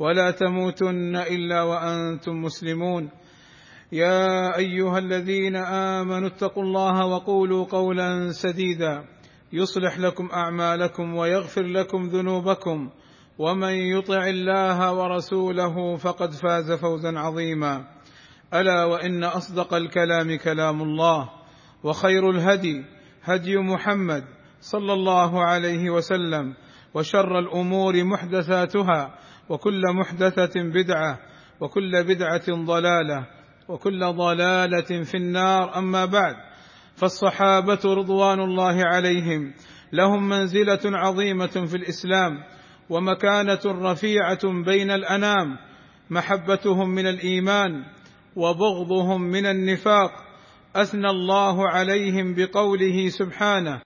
[0.00, 3.10] ولا تموتن إلا وأنتم مسلمون.
[3.92, 9.04] يا أيها الذين آمنوا اتقوا الله وقولوا قولا سديدا.
[9.52, 12.90] يصلح لكم أعمالكم ويغفر لكم ذنوبكم.
[13.38, 17.84] ومن يطع الله ورسوله فقد فاز فوزا عظيما.
[18.54, 21.30] ألا وإن أصدق الكلام كلام الله.
[21.84, 22.84] وخير الهدي
[23.22, 24.24] هدي محمد
[24.60, 26.54] صلى الله عليه وسلم.
[26.94, 31.18] وشر الأمور محدثاتها وكل محدثة بدعة
[31.60, 33.26] وكل بدعة ضلالة
[33.68, 35.78] وكل ضلالة في النار.
[35.78, 36.36] أما بعد
[36.96, 39.52] فالصحابة رضوان الله عليهم
[39.92, 42.42] لهم منزلة عظيمة في الإسلام
[42.90, 45.56] ومكانة رفيعة بين الأنام
[46.10, 47.84] محبتهم من الإيمان
[48.36, 50.12] وبغضهم من النفاق.
[50.76, 53.80] أثنى الله عليهم بقوله سبحانه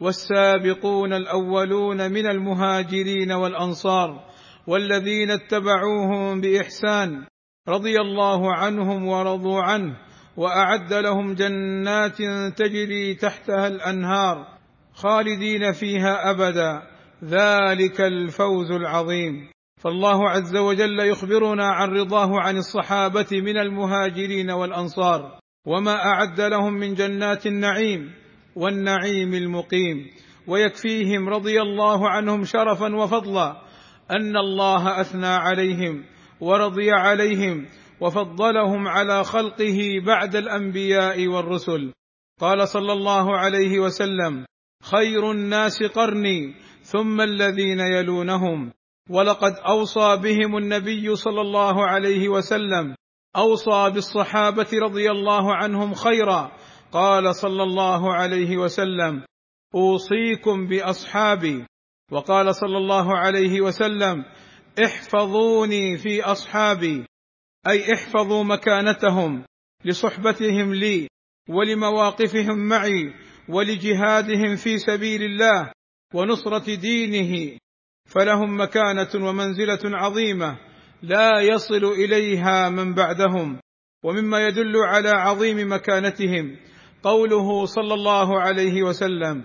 [0.00, 4.24] والسابقون الأولون من المهاجرين والأنصار
[4.66, 7.26] والذين اتبعوهم بإحسان
[7.68, 9.96] رضي الله عنهم ورضوا عنه
[10.36, 12.18] وأعد لهم جنات
[12.56, 14.46] تجري تحتها الأنهار
[14.94, 16.82] خالدين فيها أبدا.
[17.24, 19.50] ذلك الفوز العظيم.
[19.80, 26.94] فالله عز وجل يخبرنا عن رضاه عن الصحابة من المهاجرين والأنصار وما أعد لهم من
[26.94, 28.19] جنات النعيم.
[28.56, 30.10] والنعيم المقيم.
[30.46, 33.62] ويكفيهم رضي الله عنهم شرفا وفضلا.
[34.10, 36.04] أن الله أثنى عليهم
[36.40, 37.66] ورضي عليهم
[38.00, 41.92] وفضلهم على خلقه بعد الأنبياء والرسل.
[42.40, 44.44] قال صلى الله عليه وسلم
[44.82, 48.72] خير الناس قرني ثم الذين يلونهم.
[49.10, 52.94] ولقد أوصى بهم النبي صلى الله عليه وسلم.
[53.36, 56.52] أوصى بالصحابة رضي الله عنهم خيرا.
[56.92, 59.24] قال صلى الله عليه وسلم
[59.74, 61.66] أوصيكم بأصحابي.
[62.12, 64.24] وقال صلى الله عليه وسلم
[64.84, 67.06] احفظوني في أصحابي.
[67.66, 69.44] أي احفظوا مكانتهم
[69.84, 71.08] لصحبتهم لي
[71.48, 73.14] ولمواقفهم معي
[73.48, 75.72] ولجهادهم في سبيل الله
[76.14, 77.58] ونصرة دينه.
[78.08, 80.58] فلهم مكانة ومنزلة عظيمة
[81.02, 83.60] لا يصل إليها من بعدهم
[84.04, 86.56] ومما يدل على عظيم مكانتهم.
[87.02, 89.44] قوله صلى الله عليه وسلم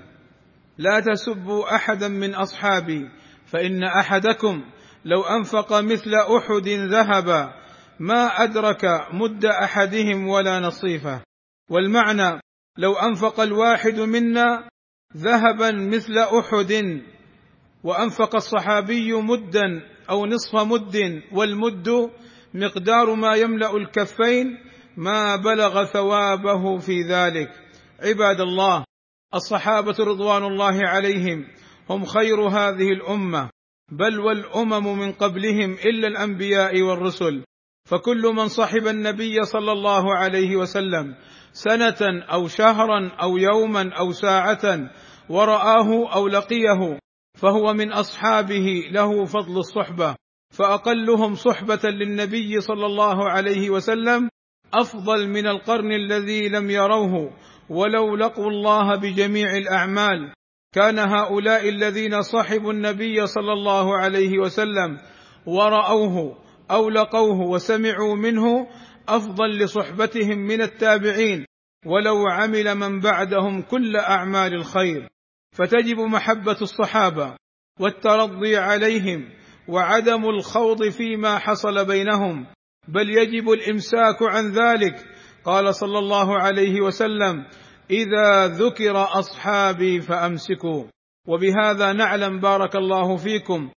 [0.77, 3.09] لا تسبوا أحدا من أصحابي
[3.45, 4.63] فإن أحدكم
[5.05, 7.53] لو أنفق مثل أحد ذهبا
[7.99, 11.21] ما أدرك مد أحدهم ولا نصيفه.
[11.69, 12.41] والمعنى
[12.77, 14.69] لو أنفق الواحد منا
[15.17, 17.01] ذهبا مثل أحد
[17.83, 22.11] وأنفق الصحابي مدا أو نصف مد والمد
[22.53, 24.57] مقدار ما يملأ الكفين
[24.97, 27.49] ما بلغ ثوابه في ذلك.
[27.99, 28.83] عباد الله
[29.35, 31.47] الصحابة رضوان الله عليهم
[31.89, 33.49] هم خير هذه الأمة
[33.91, 37.43] بل والأمم من قبلهم إلا الأنبياء والرسل.
[37.85, 41.15] فكل من صحب النبي صلى الله عليه وسلم
[41.53, 44.91] سنة أو شهرا أو يوما أو ساعة
[45.29, 46.99] ورآه أو لقيه
[47.37, 50.15] فهو من أصحابه له فضل الصحبة
[50.53, 54.29] فأقلهم صحبة للنبي صلى الله عليه وسلم
[54.73, 57.33] أفضل من القرن الذي لم يروه
[57.69, 60.33] ولو لقوا الله بجميع الأعمال.
[60.73, 64.99] كان هؤلاء الذين صحبوا النبي صلى الله عليه وسلم
[65.45, 66.37] ورأوه
[66.71, 68.67] أو لقوه وسمعوا منه
[69.07, 71.45] أفضل لصحبتهم من التابعين
[71.85, 75.09] ولو عمل من بعدهم كل أعمال الخير.
[75.55, 77.35] فتجب محبة الصحابة
[77.79, 79.29] والترضي عليهم
[79.67, 82.47] وعدم الخوض فيما حصل بينهم.
[82.87, 84.95] بل يجب الإمساك عن ذلك.
[85.45, 87.45] قال صلى الله عليه وسلم
[87.91, 90.83] إذا ذكر أصحابي فأمسكوا.
[91.27, 93.69] وبهذا نعلم بارك الله فيكم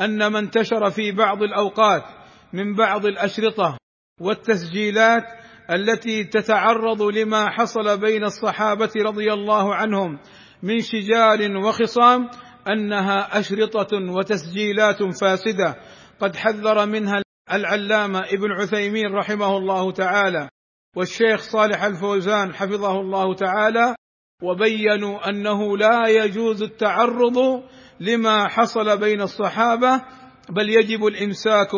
[0.00, 2.04] أن ما انتشر في بعض الأوقات
[2.52, 3.78] من بعض الأشرطة
[4.20, 5.24] والتسجيلات
[5.70, 10.18] التي تتعرض لما حصل بين الصحابة رضي الله عنهم
[10.62, 12.28] من شجار وخصام
[12.68, 15.76] أنها أشرطة وتسجيلات فاسدة
[16.20, 20.48] قد حذر منها العلامة ابن عثيمين رحمه الله تعالى
[20.96, 23.94] والشيخ صالح الفوزان حفظه الله تعالى
[24.42, 27.62] وبينوا أنه لا يجوز التعرض
[28.00, 30.02] لما حصل بين الصحابة
[30.48, 31.68] بل يجب الإمساك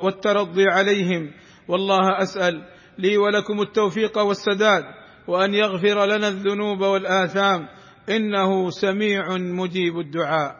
[0.00, 1.32] والترضي عليهم.
[1.68, 2.68] والله أسأل
[2.98, 4.84] لي ولكم التوفيق والسداد
[5.28, 7.68] وأن يغفر لنا الذنوب والآثام.
[8.08, 10.56] إنه سميع مجيب الدعاء.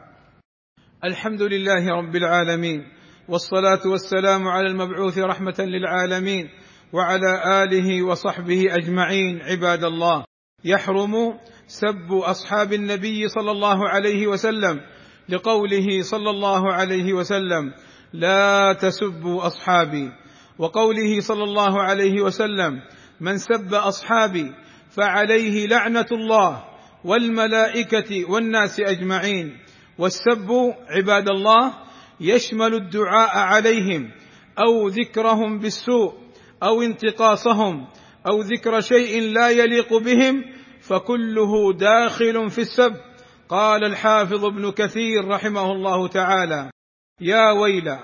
[1.04, 2.95] الحمد لله رب العالمين.
[3.28, 6.48] والصلاة والسلام على المبعوث رحمة للعالمين
[6.92, 10.24] وعلى آله وصحبه أجمعين عباد الله.
[10.64, 11.14] يحرم
[11.66, 14.80] سب أصحاب النبي صلى الله عليه وسلم
[15.28, 17.72] لقوله صلى الله عليه وسلم
[18.12, 20.10] لا تسبوا أصحابي.
[20.58, 22.80] وقوله صلى الله عليه وسلم
[23.20, 24.52] من سب أصحابي
[24.90, 26.64] فعليه لعنة الله
[27.04, 29.56] والملائكة والناس أجمعين.
[29.98, 30.48] والسب
[30.88, 31.85] عباد الله
[32.20, 34.10] يشمل الدعاء عليهم
[34.58, 36.14] أو ذكرهم بالسوء
[36.62, 37.86] أو انتقاصهم
[38.26, 40.44] أو ذكر شيء لا يليق بهم
[40.80, 42.96] فكله داخل في السب.
[43.48, 46.70] قال الحافظ ابن كثير رحمه الله تعالى
[47.20, 47.96] يا ويل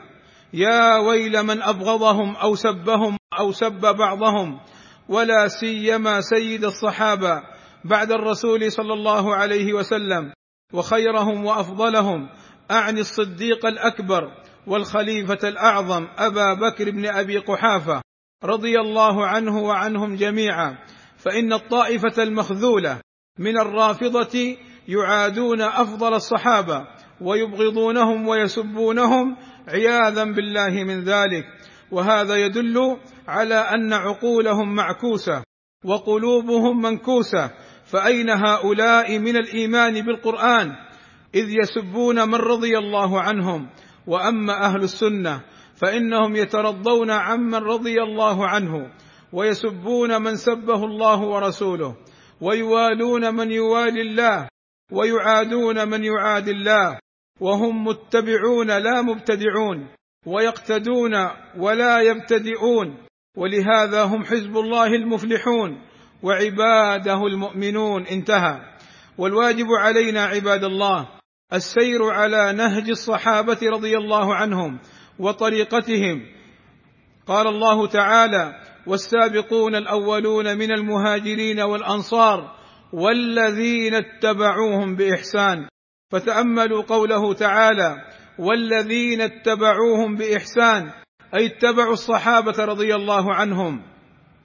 [0.52, 4.60] يا ويل من أبغضهم أو سبهم أو سب بعضهم
[5.08, 7.42] ولا سيما سيد الصحابة
[7.84, 10.32] بعد الرسول صلى الله عليه وسلم
[10.72, 12.28] وخيرهم وأفضلهم
[12.70, 14.30] أعني الصديق الأكبر
[14.66, 18.02] والخليفة الأعظم أبا بكر بن أبي قحافة
[18.44, 20.78] رضي الله عنه وعنهم جميعا
[21.16, 23.00] فإن الطائفة المخذولة
[23.38, 24.56] من الرافضة
[24.88, 26.86] يعادون أفضل الصحابة
[27.20, 29.36] ويبغضونهم ويسبونهم
[29.68, 31.44] عياذا بالله من ذلك
[31.90, 32.96] وهذا يدل
[33.28, 35.42] على أن عقولهم معكوسة
[35.84, 37.50] وقلوبهم منكوسة
[37.84, 40.72] فأين هؤلاء من الإيمان بالقرآن؟
[41.34, 43.70] إذ يسبون من رضي الله عنهم
[44.06, 45.40] وأما أهل السنة
[45.76, 48.90] فإنهم يترضون عمن رضي الله عنه
[49.32, 51.96] ويسبون من سبه الله ورسوله
[52.40, 54.48] ويوالون من يوالي الله
[54.92, 56.98] ويعادون من يعادي الله
[57.40, 59.88] وهم متبعون لا مبتدعون
[60.26, 62.96] ويقتدون ولا يبتدئون
[63.36, 65.82] ولهذا هم حزب الله المفلحون
[66.22, 68.60] وعباده المؤمنون انتهى.
[69.18, 71.08] والواجب علينا عباد الله
[71.52, 74.78] السير على نهج الصحابة رضي الله عنهم
[75.18, 76.26] وطريقتهم.
[77.26, 78.52] قال الله تعالى
[78.86, 82.56] والسابقون الأولون من المهاجرين والأنصار
[82.92, 85.68] والذين اتبعوهم بإحسان.
[86.10, 87.96] فتأملوا قوله تعالى
[88.38, 90.90] والذين اتبعوهم بإحسان
[91.34, 93.82] أي اتبعوا الصحابة رضي الله عنهم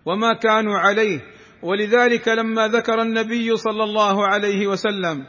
[0.06, 1.20] وما كانوا عليه.
[1.64, 5.26] ولذلك لما ذكر النبي صلى الله عليه وسلم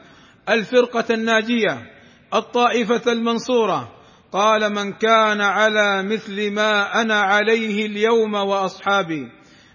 [0.51, 1.91] الفرقة الناجية
[2.35, 3.95] الطائفة المنصورة.
[4.33, 9.29] قال من كان على مثل ما أنا عليه اليوم وأصحابي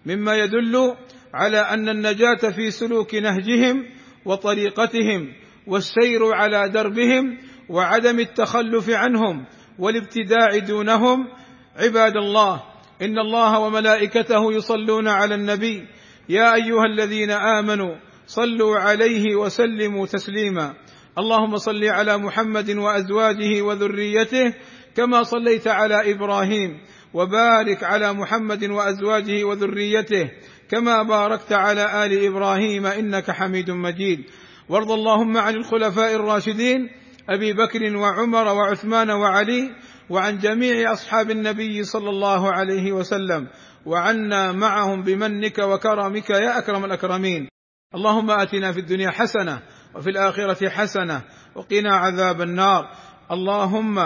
[0.05, 0.95] مما يدل
[1.33, 3.85] على أن النجاة في سلوك نهجهم
[4.25, 5.33] وطريقتهم
[5.67, 7.37] والسير على دربهم
[7.69, 9.45] وعدم التخلف عنهم
[9.79, 11.27] والابتداع دونهم.
[11.75, 12.63] عباد الله
[13.01, 15.87] إن الله وملائكته يصلون على النبي
[16.29, 17.95] يا أيها الذين آمنوا
[18.27, 20.73] صلوا عليه وسلموا تسليما.
[21.17, 24.53] اللهم صل على محمد وأزواجه وذريته
[24.95, 26.77] كما صليت على إبراهيم
[27.13, 30.29] وبارك على محمد وأزواجه وذريته
[30.69, 34.19] كما باركت على آل إبراهيم إنك حميد مجيد.
[34.69, 36.89] وارض اللهم عن الخلفاء الراشدين
[37.29, 39.69] أبي بكر وعمر وعثمان وعلي
[40.09, 43.47] وعن جميع أصحاب النبي صلى الله عليه وسلم
[43.85, 47.52] وعنا معهم بمنك وكرمك يا أكرم الأكرمين.
[47.95, 49.61] اللهم آتنا في الدنيا حسنة
[49.95, 51.21] وفي الآخرة حسنة
[51.55, 52.91] وقنا عذاب النار.
[53.31, 53.99] اللهم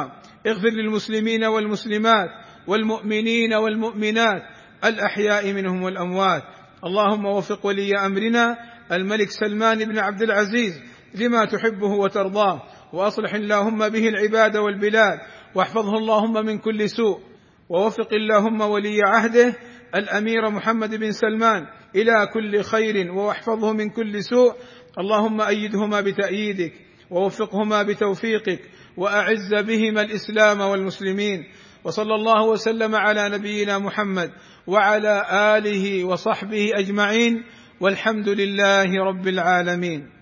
[0.48, 2.29] اغفر للمسلمين والمسلمات
[2.67, 4.41] والمؤمنين والمؤمنات
[4.86, 6.44] الأحياء منهم والأموات.
[6.86, 8.58] اللهم وفق ولي أمرنا
[8.91, 10.82] الملك سلمان بن عبد العزيز
[11.15, 12.62] لما تحبه وترضاه
[12.94, 15.20] وأصلح اللهم به العباد والبلاد
[15.56, 17.20] واحفظه اللهم من كل سوء.
[17.70, 19.56] ووفق اللهم ولي عهده
[19.96, 21.65] الأمير محمد بن سلمان
[21.96, 24.53] إلى كل خير وأحفظه من كل سوء.
[25.00, 26.74] اللهم أيدهما بتأييدك
[27.10, 28.60] ووفقهما بتوفيقك
[28.98, 31.44] وأعز بهما الإسلام والمسلمين.
[31.84, 34.32] وصلى الله وسلم على نبينا محمد
[34.67, 35.25] وعلى
[35.58, 37.44] آله وصحبه أجمعين.
[37.79, 40.16] والحمد لله رب العالمين.